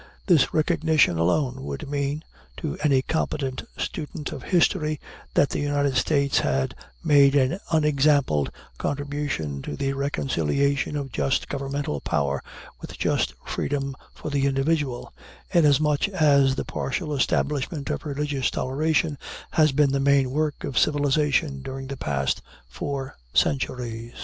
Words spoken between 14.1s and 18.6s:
for the individual, inasmuch as the partial establishment of religious